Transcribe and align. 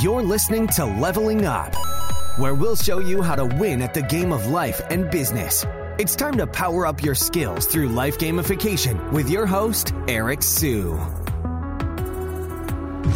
You're 0.00 0.22
listening 0.22 0.68
to 0.68 0.84
Leveling 0.84 1.44
Up, 1.44 1.74
where 2.38 2.54
we'll 2.54 2.76
show 2.76 2.98
you 2.98 3.20
how 3.20 3.34
to 3.34 3.44
win 3.44 3.82
at 3.82 3.94
the 3.94 4.02
game 4.02 4.32
of 4.32 4.46
life 4.46 4.80
and 4.90 5.10
business. 5.10 5.66
It's 5.98 6.14
time 6.14 6.36
to 6.36 6.46
power 6.46 6.86
up 6.86 7.02
your 7.02 7.14
skills 7.14 7.66
through 7.66 7.88
life 7.88 8.16
gamification 8.18 9.12
with 9.12 9.28
your 9.28 9.44
host, 9.44 9.92
Eric 10.08 10.42
Siu. 10.42 10.98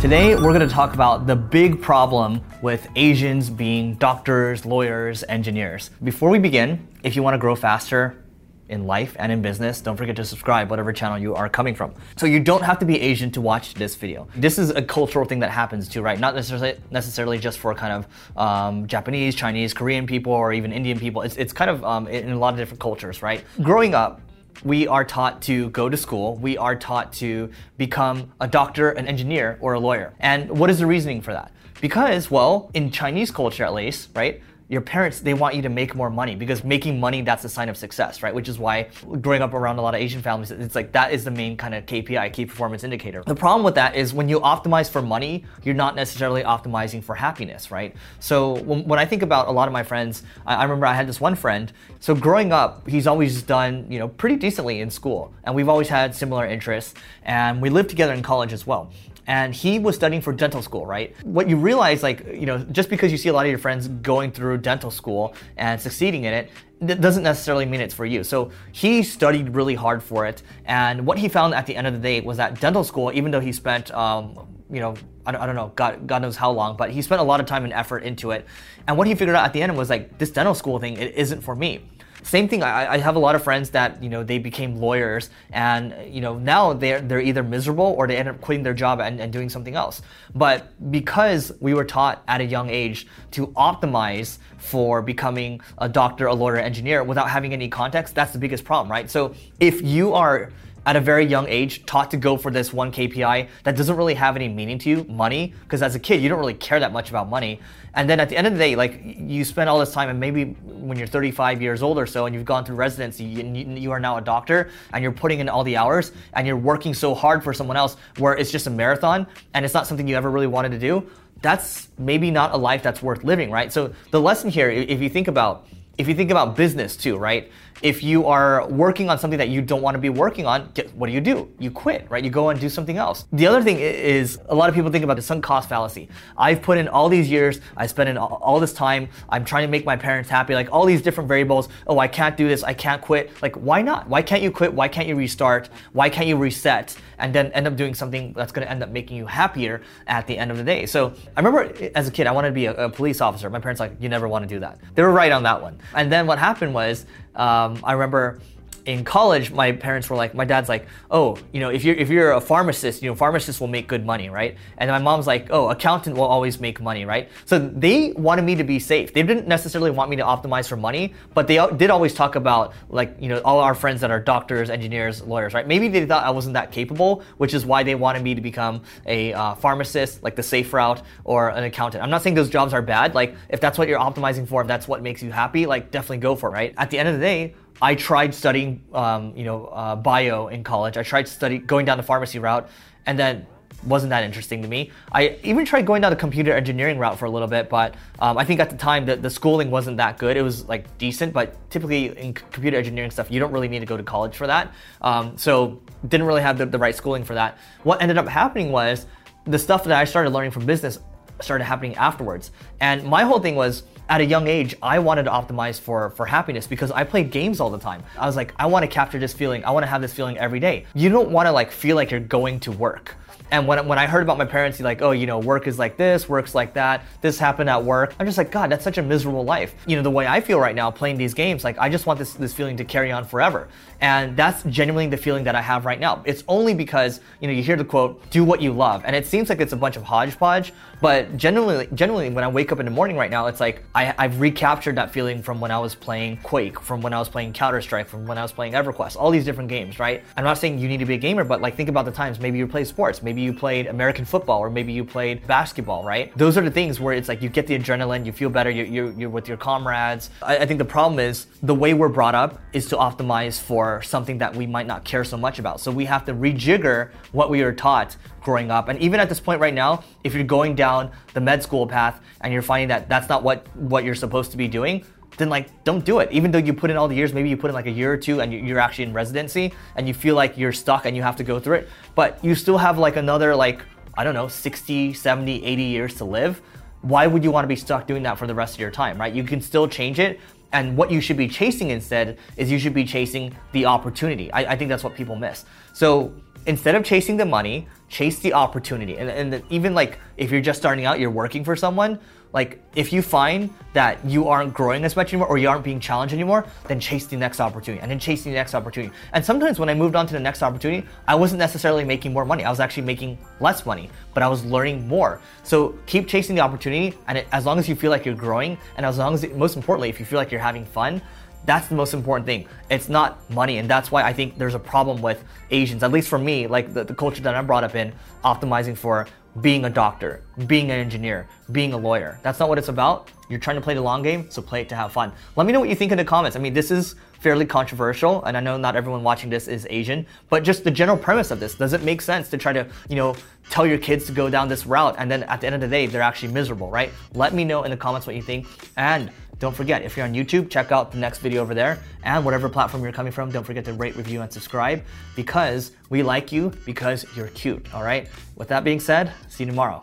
Today, 0.01 0.35
we're 0.35 0.53
going 0.53 0.61
to 0.61 0.69
talk 0.69 0.93
about 0.93 1.27
the 1.27 1.37
big 1.37 1.81
problem 1.81 2.43
with 2.63 2.87
Asians 2.97 3.49
being 3.49 3.95
doctors, 3.95 4.67
lawyers, 4.67 5.25
engineers. 5.29 5.91
Before 6.03 6.31
we 6.31 6.39
begin, 6.39 6.89
if 7.05 7.17
you 7.17 7.23
want 7.23 7.35
to 7.35 7.39
grow 7.39 7.55
faster, 7.55 8.23
in 8.69 8.87
life 8.87 9.17
and 9.19 9.31
in 9.31 9.43
business, 9.43 9.81
don't 9.81 9.97
forget 9.97 10.17
to 10.17 10.25
subscribe, 10.25 10.71
whatever 10.71 10.93
channel 10.93 11.19
you 11.19 11.35
are 11.35 11.49
coming 11.49 11.75
from. 11.75 11.95
So 12.17 12.27
you 12.27 12.41
don't 12.41 12.63
have 12.63 12.79
to 12.81 12.87
be 12.87 13.01
Asian 13.01 13.31
to 13.33 13.41
watch 13.41 13.75
this 13.75 13.95
video. 13.95 14.27
This 14.35 14.59
is 14.59 14.71
a 14.71 14.83
cultural 14.83 15.25
thing 15.25 15.41
that 15.41 15.51
happens 15.51 15.89
too, 15.89 16.03
right? 16.03 16.19
Not 16.19 16.35
necessarily 16.35 16.79
necessarily 16.91 17.39
just 17.39 17.59
for 17.59 17.75
kind 17.75 17.93
of 17.93 18.37
um, 18.37 18.87
Japanese, 18.87 19.35
Chinese, 19.35 19.73
Korean 19.73 20.07
people, 20.07 20.33
or 20.33 20.53
even 20.53 20.73
Indian 20.73 20.99
people. 20.99 21.23
It's, 21.23 21.37
it's 21.37 21.53
kind 21.53 21.71
of 21.71 21.85
um, 21.85 22.09
in 22.09 22.31
a 22.31 22.39
lot 22.39 22.55
of 22.55 22.59
different 22.59 22.81
cultures, 22.81 23.23
right? 23.23 23.45
Growing 23.63 23.95
up, 23.95 24.21
we 24.65 24.89
are 24.89 25.05
taught 25.05 25.43
to 25.43 25.71
go 25.71 25.89
to 25.89 25.97
school. 25.97 26.37
We 26.37 26.57
are 26.59 26.75
taught 26.75 27.13
to 27.15 27.51
become 27.77 28.33
a 28.41 28.49
doctor, 28.49 28.91
an 28.91 29.07
engineer, 29.07 29.59
or 29.61 29.75
a 29.75 29.81
lawyer. 29.81 30.15
And 30.19 30.51
what 30.51 30.71
is 30.71 30.79
the 30.79 30.87
reasoning 30.87 31.21
for 31.21 31.33
that? 31.33 31.53
Because, 31.81 32.31
well, 32.31 32.71
in 32.73 32.91
Chinese 32.91 33.31
culture 33.31 33.65
at 33.65 33.75
least, 33.75 34.09
right? 34.15 34.43
Your 34.69 34.81
parents 34.81 35.21
they 35.21 35.35
want 35.35 35.55
you 35.55 35.63
to 35.63 35.69
make 35.69 35.95
more 35.95 36.11
money 36.11 36.35
because 36.35 36.65
making 36.65 36.99
money 36.99 37.23
that's 37.23 37.45
a 37.45 37.49
sign 37.49 37.69
of 37.69 37.77
success 37.77 38.23
right? 38.23 38.35
Which 38.35 38.49
is 38.49 38.59
why 38.59 38.89
growing 39.21 39.43
up 39.43 39.55
around 39.55 39.79
a 39.79 39.83
lot 39.83 39.95
of 39.95 40.01
asian 40.01 40.23
families 40.23 40.51
it's 40.51 40.75
like 40.75 40.93
that 40.93 41.13
is 41.13 41.25
the 41.25 41.31
main 41.31 41.57
kind 41.57 41.75
of 41.75 41.87
kpi 41.87 42.33
key 42.33 42.47
performance 42.47 42.83
indicator. 42.83 43.23
The 43.27 43.35
problem 43.35 43.65
with 43.65 43.77
that 43.77 43.95
is 43.95 44.13
when 44.13 44.29
you 44.29 44.41
optimize 44.41 44.91
for 44.91 45.03
money 45.03 45.45
you're 45.63 45.75
not 45.75 45.95
necessarily 45.95 46.43
optimizing 46.43 47.03
for 47.03 47.15
happiness 47.15 47.71
right? 47.71 47.95
So 48.19 48.55
when, 48.63 48.85
when 48.85 48.99
i 48.99 49.05
think 49.05 49.23
about 49.23 49.49
a 49.49 49.53
lot 49.53 49.69
of 49.69 49.73
my 49.73 49.83
friends 49.83 50.23
I, 50.47 50.57
I 50.57 50.63
remember 50.65 50.87
i 50.87 50.95
had 50.95 51.07
this 51.07 51.21
one 51.21 51.35
friend. 51.35 51.73
So 52.01 52.15
growing 52.15 52.53
up 52.53 52.89
he's 52.89 53.07
always 53.07 53.43
done 53.43 53.87
you 53.91 53.99
know 53.99 54.09
pretty 54.09 54.37
decently 54.37 54.81
in 54.81 54.91
school 54.91 55.33
and 55.45 55.55
we've 55.55 55.69
always 55.69 55.89
had 55.89 56.15
similar 56.15 56.47
interests 56.47 56.95
and 57.23 57.63
we 57.63 57.71
lived 57.71 57.91
together 57.91 58.13
in 58.13 58.23
college 58.23 58.53
as 58.53 58.67
well 58.67 58.91
and 59.27 59.55
he 59.55 59.79
was 59.79 59.95
studying 59.97 60.21
for 60.23 60.33
dental 60.33 60.63
school, 60.63 60.87
right? 60.87 61.15
What 61.25 61.49
you 61.49 61.57
realize, 61.57 62.03
like, 62.03 62.27
you 62.27 62.47
know, 62.47 62.59
just 62.59 62.89
because 62.89 63.11
you 63.13 63.19
see 63.19 63.29
a 63.29 63.33
lot 63.33 63.47
of 63.47 63.51
your 63.51 63.59
friends 63.59 63.89
going 63.89 64.31
through 64.33 64.59
dental 64.59 64.91
school 64.91 65.35
and 65.57 65.81
succeeding 65.81 66.25
in 66.25 66.33
it, 66.33 66.51
that 66.81 67.01
doesn't 67.01 67.23
necessarily 67.23 67.65
mean 67.65 67.81
it's 67.81 67.95
for 67.95 68.05
you. 68.05 68.23
So 68.23 68.51
he 68.73 69.03
studied 69.03 69.55
really 69.55 69.75
hard 69.75 70.03
for 70.03 70.27
it, 70.27 70.43
and 70.67 71.07
what 71.07 71.19
he 71.19 71.29
found 71.29 71.55
at 71.55 71.67
the 71.67 71.75
end 71.75 71.87
of 71.87 71.93
the 71.95 72.01
day 72.01 72.21
was 72.21 72.37
that 72.37 72.61
dental 72.61 72.85
school, 72.85 73.11
even 73.13 73.31
though 73.31 73.41
he 73.41 73.53
spent, 73.53 73.91
um, 73.93 74.47
you 74.71 74.81
know, 74.81 74.95
I 75.25 75.33
don't, 75.33 75.41
I 75.41 75.47
don't 75.47 75.57
know, 75.57 75.73
God, 75.75 76.07
God 76.07 76.23
knows 76.23 76.37
how 76.37 76.51
long, 76.53 76.77
but 76.77 76.91
he 76.91 77.03
spent 77.03 77.21
a 77.21 77.25
lot 77.25 77.41
of 77.41 77.47
time 77.47 77.65
and 77.65 77.73
effort 77.73 78.05
into 78.05 78.31
it. 78.31 78.47
And 78.87 78.97
what 78.97 79.07
he 79.07 79.15
figured 79.15 79.35
out 79.37 79.45
at 79.45 79.53
the 79.53 79.63
end 79.63 79.77
was 79.77 79.91
like, 79.91 80.19
this 80.19 80.31
dental 80.31 80.55
school 80.55 80.79
thing, 80.79 80.97
it 80.99 81.15
isn't 81.15 81.41
for 81.41 81.57
me. 81.57 81.89
Same 82.27 82.49
thing. 82.49 82.65
I, 82.65 82.95
I, 82.95 82.99
have 82.99 83.15
a 83.15 83.21
lot 83.21 83.37
of 83.37 83.45
friends 83.45 83.71
that 83.71 84.03
you 84.03 84.09
know 84.09 84.25
they 84.25 84.39
became 84.39 84.81
lawyers, 84.81 85.31
and 85.53 85.95
you 86.13 86.21
know 86.21 86.37
now 86.41 86.73
they're 86.73 87.01
they're 87.01 87.21
either 87.21 87.45
miserable 87.45 87.95
or 87.97 88.09
they 88.09 88.17
end 88.17 88.29
up 88.29 88.41
quitting 88.41 88.65
their 88.65 88.75
job 88.75 88.99
and, 88.99 89.21
and 89.21 89.33
doing 89.33 89.49
something 89.49 89.77
else. 89.77 90.03
But 90.35 90.73
because 90.91 91.53
we 91.61 91.73
were 91.73 91.85
taught 91.85 92.25
at 92.27 92.41
a 92.41 92.45
young 92.45 92.69
age 92.69 93.07
to 93.31 93.47
optimize 93.49 94.39
for 94.59 95.03
becoming 95.03 95.61
a 95.79 95.89
doctor, 95.89 96.27
a 96.27 96.35
lawyer, 96.35 96.57
engineer 96.57 97.05
without 97.05 97.31
having 97.31 97.53
any 97.53 97.69
context, 97.69 98.17
that's 98.17 98.33
the 98.33 98.41
biggest 98.41 98.65
problem, 98.65 98.91
right? 98.91 99.09
So 99.09 99.33
if 99.61 99.81
you 99.81 100.13
are 100.13 100.51
at 100.87 100.97
a 100.97 101.01
very 101.01 101.27
young 101.27 101.47
age 101.49 101.85
taught 101.85 102.11
to 102.13 102.17
go 102.17 102.37
for 102.37 102.51
this 102.51 102.73
one 102.73 102.93
KPI 102.93 103.49
that 103.65 103.77
doesn't 103.77 103.97
really 103.97 104.15
have 104.15 104.37
any 104.37 104.49
meaning 104.49 104.79
to 104.79 104.89
you, 104.89 105.05
money, 105.05 105.53
because 105.65 105.83
as 105.83 105.97
a 105.97 105.99
kid 105.99 106.23
you 106.23 106.29
don't 106.29 106.39
really 106.39 106.55
care 106.55 106.79
that 106.79 106.93
much 106.93 107.11
about 107.11 107.29
money. 107.29 107.61
And 107.95 108.09
then 108.09 108.21
at 108.21 108.29
the 108.29 108.37
end 108.37 108.47
of 108.47 108.53
the 108.53 108.59
day, 108.59 108.77
like 108.77 109.01
you 109.03 109.45
spend 109.45 109.69
all 109.69 109.81
this 109.81 109.93
time, 109.93 110.09
and 110.09 110.21
maybe 110.21 110.45
when 110.45 110.97
you're 110.97 111.07
35 111.07 111.61
years 111.61 111.83
old 111.83 111.99
or 111.99 112.07
so, 112.07 112.27
and 112.27 112.35
you've 112.35 112.45
gone 112.45 112.65
through 112.65 112.77
residency, 112.77 113.41
and 113.41 113.79
you 113.79 113.91
are 113.91 113.99
now 113.99 114.17
a 114.19 114.21
doctor, 114.21 114.71
and 114.93 115.03
you're 115.03 115.13
putting 115.13 115.41
in 115.41 115.49
all 115.49 115.65
the 115.65 115.77
hours, 115.77 116.13
and 116.35 116.47
you're 116.47 116.57
working 116.57 116.95
so 116.95 117.15
hard 117.15 117.43
for 117.43 117.53
someone 117.53 117.77
else, 117.77 117.97
where 118.19 118.35
it's 118.35 118.53
just 118.53 118.67
a 118.67 118.71
marathon, 118.71 119.27
and 119.55 119.65
it's 119.65 119.75
not 119.75 119.87
something 119.87 120.07
you 120.07 120.15
ever 120.15 120.31
really 120.31 120.47
wanted 120.47 120.71
to 120.71 120.79
do. 120.79 121.09
That's 121.43 121.89
maybe 121.99 122.31
not 122.31 122.53
a 122.53 122.57
life 122.57 122.83
that's 122.83 123.03
worth 123.03 123.25
living, 123.25 123.51
right? 123.51 123.73
So 123.73 123.93
the 124.11 124.21
lesson 124.21 124.51
here, 124.51 124.71
if 124.71 125.01
you 125.01 125.09
think 125.09 125.27
about 125.27 125.67
if 125.99 126.09
you 126.09 126.15
think 126.15 126.31
about 126.31 126.57
business 126.57 126.97
too, 126.97 127.17
right? 127.17 127.51
If 127.83 128.03
you 128.03 128.27
are 128.27 128.67
working 128.69 129.11
on 129.11 129.19
something 129.19 129.39
that 129.39 129.51
you 129.51 129.61
don't 129.61 129.83
want 129.83 129.97
to 129.97 129.99
be 129.99 130.09
working 130.09 130.47
on, 130.47 130.73
what 130.95 131.09
do 131.09 131.13
you 131.13 131.21
do? 131.21 131.51
You 131.59 131.71
quit, 131.71 132.07
right? 132.11 132.25
You 132.25 132.31
go 132.31 132.49
and 132.49 132.59
do 132.59 132.71
something 132.71 132.97
else. 132.97 133.27
The 133.33 133.47
other 133.47 133.63
thing 133.63 133.79
is 133.79 134.39
a 134.49 134.55
lot 134.55 134.71
of 134.71 134.75
people 134.75 134.91
think 134.91 135.05
about 135.05 135.17
the 135.17 135.23
sunk 135.23 135.45
cost 135.45 135.69
fallacy. 135.69 136.09
I've 136.39 136.63
put 136.63 136.79
in 136.79 136.89
all 136.89 137.11
these 137.11 137.31
years, 137.31 137.61
I 137.77 137.87
spent 137.87 138.09
in 138.09 138.17
all 138.17 138.61
this 138.61 138.73
time, 138.73 139.09
I'm 139.29 139.45
trying 139.45 139.67
to 139.67 139.71
make 139.71 139.85
my 139.85 139.97
parents 139.97 140.31
happy, 140.31 140.55
like 140.55 140.73
all 140.73 140.87
these 140.87 141.03
different 141.03 141.29
variables. 141.29 141.69
Oh, 141.87 141.99
I 141.99 142.09
can't 142.09 142.37
do 142.37 142.49
this, 142.49 142.63
I 142.63 142.73
can't 142.73 143.03
quit. 143.03 143.31
Like, 143.43 143.57
why 143.57 143.83
not? 143.83 144.09
Why 144.09 144.23
can't 144.23 144.43
you 144.43 144.51
quit? 144.51 144.73
Why 144.73 144.89
can't 144.89 145.07
you 145.07 145.17
restart? 145.17 145.69
Why 145.93 146.09
can't 146.09 146.27
you 146.27 146.37
reset 146.37 146.97
and 147.19 147.35
then 147.35 147.53
end 147.53 147.67
up 147.67 147.77
doing 147.77 147.95
something 147.95 148.33
that's 148.35 148.53
going 148.53 148.67
to 148.67 148.71
end 148.71 148.83
up 148.83 148.91
making 148.91 149.17
you 149.17 149.27
happier 149.27 149.83
at 150.07 150.27
the 150.27 150.37
end 150.37 150.51
of 150.51 150.57
the 150.57 150.65
day? 150.65 150.87
So 150.87 151.15
I 151.37 151.41
remember 151.41 151.73
as 151.95 152.09
a 152.09 152.11
kid, 152.11 152.27
I 152.27 152.33
wanted 152.33 152.49
to 152.49 152.55
be 152.55 152.67
a, 152.67 152.75
a 152.87 152.89
police 152.89 153.21
officer. 153.21 153.49
My 153.51 153.61
parents 153.61 153.81
like, 153.81 153.93
you 154.01 154.09
never 154.09 154.29
want 154.29 154.43
to 154.43 154.49
do 154.49 154.61
that. 154.61 154.79
They 154.95 155.03
were 155.03 155.13
right 155.13 155.33
on 155.33 155.43
that 155.45 155.61
one. 155.63 155.79
And 155.95 156.11
then 156.11 156.27
what 156.27 156.39
happened 156.39 156.75
was, 156.75 157.07
um, 157.35 157.81
I 157.85 157.93
remember 157.93 158.41
in 158.87 159.05
college, 159.05 159.51
my 159.51 159.73
parents 159.73 160.09
were 160.09 160.17
like, 160.17 160.33
my 160.33 160.45
dad's 160.45 160.69
like, 160.69 160.87
oh, 161.11 161.37
you 161.53 161.59
know, 161.59 161.71
if 161.71 161.85
you're 161.85 161.97
if 161.97 162.09
you're 162.09 162.33
a 162.33 162.41
pharmacist, 162.41 163.03
you 163.03 163.11
know, 163.11 163.17
pharmacists 163.17 163.61
will 163.61 163.69
make 163.69 163.89
good 163.89 164.07
money, 164.07 164.31
right? 164.31 164.57
And 164.79 164.89
my 164.91 165.01
mom's 165.01 165.27
like, 165.27 165.49
oh, 165.51 165.71
accountant 165.71 166.17
will 166.17 166.25
always 166.25 166.61
make 166.61 166.81
money, 166.81 167.05
right? 167.05 167.29
So 167.47 167.59
they 167.59 168.13
wanted 168.13 168.43
me 168.43 168.55
to 168.55 168.65
be 168.65 168.79
safe. 168.79 169.13
They 169.13 169.25
didn't 169.25 169.49
necessarily 169.49 169.91
want 169.91 170.09
me 170.09 170.17
to 170.17 170.23
optimize 170.23 170.69
for 170.69 170.77
money, 170.77 171.15
but 171.35 171.49
they 171.49 171.65
did 171.77 171.91
always 171.91 172.15
talk 172.15 172.37
about 172.37 172.75
like, 172.89 173.17
you 173.21 173.29
know, 173.29 173.41
all 173.45 173.59
our 173.59 173.75
friends 173.75 174.01
that 174.03 174.13
are 174.13 174.21
doctors, 174.21 174.71
engineers, 174.71 175.21
lawyers, 175.23 175.53
right? 175.53 175.67
Maybe 175.67 175.89
they 175.89 176.07
thought 176.07 176.25
I 176.25 176.31
wasn't 176.31 176.55
that 176.55 176.71
capable, 176.71 177.25
which 177.39 177.55
is 177.55 177.67
why 177.67 177.83
they 177.83 177.97
wanted 177.97 178.23
me 178.23 178.37
to 178.37 178.41
become 178.41 178.83
a 179.05 179.33
uh, 179.33 179.55
pharmacist, 179.57 180.23
like 180.23 180.37
the 180.37 180.45
safe 180.45 180.73
route, 180.73 181.03
or 181.25 181.49
an 181.49 181.65
accountant. 181.65 182.05
I'm 182.05 182.11
not 182.11 182.23
saying 182.23 182.37
those 182.37 182.51
jobs 182.51 182.73
are 182.73 182.83
bad. 182.83 183.17
Like, 183.17 183.35
if 183.49 183.61
that's 183.61 183.79
what 183.79 183.89
you're 183.89 183.99
optimizing 183.99 184.47
for, 184.47 184.63
if 184.63 184.69
that's 184.69 184.87
what 184.87 185.03
makes 185.03 185.25
you 185.25 185.33
happy, 185.33 185.67
like 185.67 185.91
definitely 185.91 186.19
go 186.19 186.37
for 186.37 186.51
it, 186.51 186.53
right? 186.53 186.75
At 186.77 186.91
the 186.91 186.99
end 187.01 187.09
of 187.09 187.17
the 187.17 187.21
day 187.21 187.55
I 187.81 187.95
tried 187.95 188.35
studying, 188.35 188.83
um, 188.93 189.37
you 189.37 189.45
know, 189.45 189.67
uh, 189.67 189.97
bio 189.97 190.49
in 190.49 190.65
college. 190.65 190.97
I 190.97 191.03
tried 191.03 191.29
study 191.29 191.59
going 191.59 191.85
down 191.85 191.97
the 191.97 192.03
pharmacy 192.03 192.39
route, 192.39 192.69
and 193.07 193.19
then 193.19 193.47
wasn't 193.85 194.11
that 194.11 194.25
interesting 194.25 194.63
to 194.63 194.69
me. 194.69 194.91
I 195.13 195.39
even 195.43 195.65
tried 195.65 195.87
going 195.87 196.03
down 196.03 196.11
the 196.11 196.17
computer 196.17 196.53
engineering 196.53 196.99
route 196.99 197.19
for 197.19 197.27
a 197.27 197.31
little 197.31 197.49
bit, 197.49 197.69
but 197.69 197.95
um, 198.19 198.37
I 198.37 198.45
think 198.45 198.61
at 198.61 198.71
the 198.71 198.77
time 198.77 199.07
the, 199.07 199.17
the 199.17 199.31
schooling 199.31 199.71
wasn't 199.71 199.99
that 199.99 200.19
good. 200.19 200.37
It 200.37 200.43
was 200.43 200.67
like 200.67 200.99
decent, 200.99 201.33
but 201.33 201.71
typically 201.71 202.17
in 202.19 202.33
computer 202.35 202.77
engineering 202.77 203.11
stuff, 203.11 203.31
you 203.31 203.39
don't 203.39 203.53
really 203.53 203.69
need 203.69 203.81
to 203.81 203.87
go 203.87 203.97
to 203.97 204.03
college 204.03 204.37
for 204.37 204.47
that. 204.47 204.73
Um, 205.03 205.37
so 205.39 205.81
didn't 206.09 206.27
really 206.27 206.43
have 206.43 206.59
the, 206.59 206.67
the 206.67 206.79
right 206.79 206.95
schooling 206.95 207.25
for 207.25 207.35
that. 207.35 207.59
What 207.83 208.03
ended 208.03 208.19
up 208.19 208.27
happening 208.27 208.73
was 208.73 209.07
the 209.45 209.59
stuff 209.59 209.85
that 209.85 209.97
I 209.97 210.05
started 210.05 210.31
learning 210.31 210.51
from 210.51 210.67
business 210.67 210.99
started 211.41 211.65
happening 211.65 211.95
afterwards. 211.97 212.51
And 212.81 213.05
my 213.05 213.25
whole 213.25 213.41
thing 213.41 213.55
was 213.55 213.83
at 214.09 214.21
a 214.21 214.25
young 214.25 214.47
age, 214.47 214.77
I 214.83 214.99
wanted 214.99 215.25
to 215.25 215.31
optimize 215.31 215.81
for, 215.81 216.11
for 216.11 216.27
happiness 216.27 216.67
because 216.67 216.91
I 216.93 217.05
played 217.05 217.31
games 217.31 217.61
all 217.61 217.71
the 217.71 217.79
time. 217.79 218.05
I 218.19 218.27
was 218.27 218.37
like, 218.37 218.55
I 218.57 218.67
want 218.67 218.85
to 218.85 218.89
capture 218.89 219.19
this 219.19 219.33
feeling. 219.33 219.65
I 219.65 219.71
want 219.71 219.83
to 219.83 219.89
have 219.89 220.01
this 220.01 220.13
feeling 220.13 220.39
every 220.39 220.61
day. 220.61 220.87
You 220.95 221.09
don't 221.09 221.31
want 221.31 221.47
to 221.47 221.53
like 221.53 221.73
feel 221.73 221.97
like 221.97 222.11
you're 222.11 222.21
going 222.21 222.61
to 222.61 222.73
work. 222.73 223.17
And 223.51 223.67
when, 223.67 223.87
when 223.87 223.99
I 223.99 224.07
heard 224.07 224.23
about 224.23 224.39
my 224.39 224.45
parents, 224.45 224.81
like, 224.81 225.03
oh, 225.03 225.13
you 225.13 225.27
know, 225.27 225.39
work 225.39 225.67
is 225.67 225.79
like 225.79 225.97
this, 225.97 226.29
work's 226.29 226.55
like 226.55 226.75
that, 226.75 227.05
this 227.21 227.39
happened 227.39 227.71
at 227.71 227.83
work, 227.83 228.15
I'm 228.19 228.27
just 228.27 228.39
like, 228.39 228.51
God, 228.51 228.71
that's 228.71 228.85
such 228.85 228.99
a 228.99 229.03
miserable 229.03 229.45
life. 229.45 229.75
You 229.87 229.97
know, 229.97 230.03
the 230.03 230.11
way 230.11 230.27
I 230.27 230.41
feel 230.41 230.59
right 230.59 230.75
now 230.75 230.91
playing 230.91 231.17
these 231.17 231.35
games, 231.35 231.65
like, 231.65 231.79
I 231.79 231.89
just 231.89 232.07
want 232.07 232.19
this, 232.19 232.35
this 232.35 232.53
feeling 232.53 232.77
to 232.79 232.85
carry 232.85 233.13
on 233.13 233.25
forever. 233.25 233.69
And 234.01 234.37
that's 234.37 234.63
genuinely 234.65 235.09
the 235.09 235.17
feeling 235.17 235.45
that 235.45 235.55
I 235.55 235.63
have 235.63 235.87
right 235.87 235.99
now. 235.99 236.23
It's 236.27 236.45
only 236.49 236.75
because, 236.75 237.21
you 237.41 237.49
know, 237.49 237.55
you 237.55 237.63
hear 237.63 237.77
the 237.77 237.85
quote, 237.85 238.31
do 238.31 238.45
what 238.45 238.61
you 238.61 238.73
love. 238.73 239.03
And 239.05 239.17
it 239.17 239.27
seems 239.27 239.49
like 239.49 239.61
it's 239.61 239.73
a 239.73 239.77
bunch 239.77 239.97
of 239.97 240.03
hodgepodge, 240.03 240.73
but 241.01 241.37
generally, 241.37 241.89
genuinely, 241.95 242.31
when 242.31 242.45
I 242.45 242.49
wake 242.49 242.73
up 242.73 242.81
in 242.81 242.85
the 242.85 242.91
morning 242.91 243.17
right 243.17 243.31
now, 243.31 243.47
it's 243.47 243.61
like 243.61 243.85
I, 243.95 244.15
I've 244.19 244.41
recaptured 244.41 244.97
that 244.97 245.13
feeling 245.13 245.43
from 245.43 245.61
when 245.61 245.71
I 245.71 245.79
was 245.79 245.95
playing 245.95 246.39
Quake, 246.39 246.81
from 246.81 247.01
when 247.01 247.13
I 247.13 247.19
was 247.19 247.29
playing 247.29 247.53
Counter 247.53 247.81
Strike, 247.81 248.09
from 248.09 248.27
when 248.27 248.39
I 248.39 248.43
was 248.43 248.53
playing 248.53 248.73
EverQuest, 248.73 249.17
all 249.17 249.31
these 249.31 249.45
different 249.45 249.69
games, 249.69 249.99
right? 249.99 250.25
I'm 250.37 250.45
not 250.45 250.59
saying 250.59 250.79
you 250.79 250.89
need 250.89 250.99
to 250.99 251.07
be 251.07 251.15
a 251.15 251.19
gamer, 251.19 251.45
but 251.45 251.61
like 251.61 251.77
think 251.77 251.89
about 251.89 252.05
the 252.05 252.13
times 252.13 252.41
maybe 252.41 252.59
you 252.59 252.67
play 252.67 252.85
sports, 252.85 253.23
maybe 253.23 253.36
you 253.43 253.53
played 253.53 253.87
American 253.87 254.25
football, 254.25 254.61
or 254.61 254.71
maybe 254.71 254.93
you 254.93 255.05
played 255.05 255.47
basketball, 255.47 256.05
right? 256.05 256.37
Those 256.37 256.57
are 256.57 256.63
the 256.63 256.71
things 256.71 257.01
where 257.01 257.15
it's 257.15 257.29
like 257.29 257.43
you 257.43 257.49
get 257.49 257.67
the 257.67 257.79
adrenaline, 257.79 258.27
you 258.27 258.33
feel 258.33 258.51
better, 258.51 258.71
you're, 258.71 258.87
you're, 258.87 259.13
you're 259.13 259.31
with 259.31 259.49
your 259.49 259.57
comrades. 259.57 260.31
I, 260.43 260.59
I 260.59 260.67
think 260.67 260.79
the 260.79 260.85
problem 260.85 261.19
is 261.19 261.47
the 261.63 261.75
way 261.75 261.95
we're 261.95 262.09
brought 262.09 262.35
up 262.35 262.61
is 262.73 262.87
to 262.87 262.97
optimize 262.97 263.61
for 263.61 264.03
something 264.03 264.39
that 264.39 264.55
we 264.55 264.67
might 264.67 264.87
not 264.87 265.05
care 265.05 265.25
so 265.25 265.37
much 265.37 265.59
about. 265.59 265.81
So 265.81 265.91
we 265.91 266.05
have 266.05 266.25
to 266.27 266.35
rejigger 266.35 267.11
what 267.33 267.51
we 267.51 267.63
were 267.63 267.73
taught 267.73 268.17
growing 268.41 268.71
up. 268.71 268.89
And 268.89 268.99
even 269.01 269.19
at 269.19 269.29
this 269.29 269.41
point 269.41 269.61
right 269.61 269.75
now, 269.75 270.05
if 270.23 270.33
you're 270.33 270.45
going 270.45 270.75
down 270.75 271.11
the 271.35 271.41
med 271.41 271.63
school 271.63 271.87
path 271.87 272.21
and 272.41 272.53
you're 272.53 272.63
finding 272.63 272.89
that 272.89 273.09
that's 273.09 273.29
not 273.29 273.43
what, 273.43 273.67
what 273.77 274.05
you're 274.05 274.15
supposed 274.15 274.53
to 274.53 274.57
be 274.57 274.69
doing, 274.69 275.05
then 275.39 275.49
like 275.49 275.85
don't 275.85 276.05
do 276.05 276.19
it. 276.21 276.31
Even 276.33 276.51
though 276.51 276.59
you 276.59 276.73
put 276.73 276.91
in 276.91 276.97
all 276.97 277.09
the 277.09 277.15
years, 277.15 277.33
maybe 277.33 277.49
you 277.49 277.57
put 277.57 277.69
in 277.69 277.75
like 277.75 277.87
a 277.87 277.91
year 277.91 278.13
or 278.13 278.17
two 278.17 278.41
and 278.41 278.53
you're 278.53 278.79
actually 278.79 279.05
in 279.05 279.13
residency 279.13 279.73
and 279.97 280.09
you 280.09 280.15
feel 280.15 280.35
like 280.35 280.57
you're 280.57 280.73
stuck 280.73 281.05
and 281.07 281.17
you 281.17 281.23
have 281.23 281.37
to 281.37 281.45
go 281.45 281.61
through 281.61 281.77
it, 281.77 281.89
but 282.15 282.43
you 282.43 282.55
still 282.55 282.79
have 282.79 282.99
like 282.99 283.17
another 283.17 283.55
like 283.55 283.83
I 284.17 284.25
don't 284.25 284.35
know, 284.35 284.49
60, 284.49 285.13
70, 285.13 285.65
80 285.65 285.83
years 285.83 286.15
to 286.15 286.25
live, 286.25 286.63
why 287.03 287.27
would 287.27 287.45
you 287.45 287.51
want 287.51 287.65
to 287.65 287.69
be 287.69 287.77
stuck 287.77 288.07
doing 288.07 288.23
that 288.23 288.39
for 288.39 288.47
the 288.47 288.55
rest 288.55 288.75
of 288.75 288.81
your 288.81 288.91
time, 288.91 289.19
right? 289.19 289.33
You 289.33 289.45
can 289.45 289.61
still 289.61 289.87
change 289.87 290.19
it. 290.19 290.41
And 290.73 290.97
what 290.97 291.11
you 291.11 291.21
should 291.21 291.37
be 291.37 291.49
chasing 291.49 291.91
instead 291.91 292.39
is 292.57 292.71
you 292.71 292.79
should 292.79 292.95
be 292.95 293.05
chasing 293.05 293.55
the 293.73 293.87
opportunity. 293.87 294.51
I, 294.53 294.73
I 294.73 294.77
think 294.77 294.89
that's 294.89 295.05
what 295.05 295.15
people 295.15 295.37
miss. 295.37 295.65
So 295.93 296.35
instead 296.67 296.95
of 296.95 297.05
chasing 297.05 297.37
the 297.37 297.47
money, 297.47 297.89
chase 298.09 298.39
the 298.41 298.53
opportunity. 298.53 299.17
And, 299.17 299.55
and 299.55 299.63
even 299.71 299.95
like 299.95 300.19
if 300.37 300.51
you're 300.51 300.61
just 300.61 300.79
starting 300.79 301.05
out, 301.05 301.19
you're 301.19 301.31
working 301.31 301.65
for 301.65 301.77
someone, 301.77 302.19
like 302.53 302.81
if 302.95 303.13
you 303.13 303.23
find 303.23 303.71
that 303.93 304.25
you 304.25 304.49
aren't 304.49 304.73
growing 304.73 305.05
as 305.05 305.15
much 305.17 305.33
anymore 305.33 305.49
or 305.49 305.59
you 305.59 305.69
aren't 305.69 305.85
being 305.85 306.01
challenged 306.01 306.33
anymore, 306.33 306.65
then 306.89 306.99
chase 306.99 307.27
the 307.27 307.37
next 307.37 307.61
opportunity 307.61 308.01
and 308.01 308.11
then 308.11 308.19
chase 308.19 308.45
the 308.45 308.51
next 308.51 308.75
opportunity. 308.75 309.13
And 309.33 309.45
sometimes 309.45 309.79
when 309.79 309.89
I 309.89 309.95
moved 309.95 310.17
on 310.17 310.27
to 310.27 310.33
the 310.33 310.41
next 310.41 310.63
opportunity, 310.63 311.07
I 311.27 311.35
wasn't 311.35 311.59
necessarily 311.59 312.05
making 312.05 312.33
more 312.33 312.45
money. 312.45 312.65
I 312.65 312.71
was 312.71 312.81
actually 312.81 313.03
making 313.03 313.37
less 313.61 313.85
money, 313.85 314.11
but 314.33 314.43
I 314.43 314.49
was 314.49 314.65
learning 314.65 315.07
more. 315.07 315.41
So 315.65 315.99
keep 316.07 316.29
chasing 316.29 316.57
the 316.57 316.63
opportunity 316.63 317.17
and 317.27 317.39
it, 317.39 317.47
as 317.53 317.67
long 317.67 317.79
as 317.79 317.89
you 317.89 317.95
feel 317.95 318.11
like 318.11 318.25
you're 318.25 318.35
growing 318.35 318.79
and 318.97 319.05
as 319.05 319.19
long 319.19 319.35
as 319.35 319.45
it, 319.45 319.57
most 319.57 319.77
importantly, 319.77 320.09
if 320.09 320.19
you 320.19 320.25
feel 320.25 320.39
like 320.39 320.51
you're 320.51 320.61
having 320.61 320.87
fun, 320.87 321.21
that's 321.65 321.89
the 321.89 321.95
most 321.95 322.15
important 322.15 322.47
thing. 322.47 322.69
It's 322.91 323.09
not 323.09 323.49
money. 323.51 323.79
And 323.79 323.89
that's 323.89 324.11
why 324.11 324.23
I 324.23 324.33
think 324.33 324.59
there's 324.59 324.75
a 324.75 324.79
problem 324.79 325.23
with 325.23 325.43
Asians, 325.71 326.03
at 326.03 326.13
least 326.13 326.29
for 326.29 326.39
me, 326.39 326.67
like 326.67 326.95
the, 326.95 327.05
the 327.05 327.15
culture 327.15 327.43
that 327.43 327.55
I'm 327.55 327.67
brought 327.67 327.85
up 327.85 327.95
in, 327.95 328.13
optimizing 328.45 328.97
for 328.97 329.27
being 329.61 329.87
a 329.87 329.91
doctor, 329.91 330.43
being 330.67 330.91
an 330.91 330.99
engineer, 330.99 331.49
being 331.73 331.93
a 331.93 331.97
lawyer. 331.97 332.39
That's 332.43 332.61
not 332.61 332.69
what 332.69 332.79
it's 332.79 332.89
about. 332.89 333.31
You're 333.49 333.59
trying 333.59 333.77
to 333.77 333.81
play 333.81 333.95
the 333.95 334.03
long 334.03 334.23
game, 334.23 334.51
so 334.51 334.61
play 334.61 334.83
it 334.83 334.89
to 334.91 334.95
have 334.95 335.13
fun. 335.13 335.33
Let 335.55 335.67
me 335.67 335.73
know 335.73 335.81
what 335.81 335.89
you 335.89 335.95
think 335.95 336.13
in 336.13 336.19
the 336.19 336.25
comments. 336.25 336.57
I 336.57 336.61
mean, 336.61 336.75
this 336.75 336.91
is 336.91 337.15
fairly 337.41 337.65
controversial, 337.65 338.43
and 338.45 338.57
I 338.57 338.61
know 338.61 338.77
not 338.77 338.97
everyone 338.97 339.23
watching 339.23 339.49
this 339.51 339.69
is 339.69 339.87
Asian, 339.89 340.27
but 340.51 340.63
just 340.63 340.85
the 340.85 340.91
general 340.91 341.17
premise 341.17 341.51
of 341.51 341.61
this, 341.61 341.75
does 341.75 341.93
it 341.93 342.03
make 342.03 342.21
sense 342.21 342.49
to 342.51 342.59
try 342.59 342.73
to, 342.73 342.87
you 343.09 343.17
know, 343.17 343.37
tell 343.71 343.87
your 343.87 343.99
kids 343.99 344.27
to 344.27 344.33
go 344.33 344.51
down 344.51 344.69
this 344.69 344.85
route 344.85 345.15
and 345.19 345.31
then 345.31 345.43
at 345.45 345.61
the 345.61 345.67
end 345.67 345.75
of 345.75 345.81
the 345.81 345.89
day, 345.89 346.07
they're 346.07 346.23
actually 346.23 346.53
miserable, 346.53 346.91
right? 346.91 347.11
Let 347.35 347.55
me 347.55 347.65
know 347.65 347.85
in 347.85 347.91
the 347.91 347.97
comments 347.97 348.27
what 348.27 348.37
you 348.37 348.43
think, 348.43 348.67
and 348.97 349.31
don't 349.59 349.75
forget, 349.75 350.03
if 350.03 350.17
you're 350.17 350.27
on 350.27 350.35
YouTube, 350.35 350.71
check 350.71 350.93
out 350.93 351.13
the 351.13 351.19
next 351.19 351.39
video 351.39 351.63
over 351.63 351.75
there. 351.75 351.99
And 352.23 352.45
whatever 352.45 352.69
platform 352.69 353.03
you're 353.03 353.13
coming 353.13 353.33
from, 353.33 353.51
don't 353.51 353.65
forget 353.65 353.85
to 353.87 353.93
rate, 353.93 354.17
review, 354.17 354.43
and 354.43 354.53
subscribe 354.53 355.03
because 355.35 355.93
we 356.11 356.23
like 356.23 356.53
you 356.53 356.73
because 356.85 357.25
you're 357.37 357.49
cute. 357.49 357.93
All 357.95 358.03
right? 358.03 358.29
With 358.57 358.69
that 358.69 358.85
being 358.85 359.01
said, 359.01 359.33
see 359.49 359.65
you 359.65 359.71
tomorrow. 359.71 360.03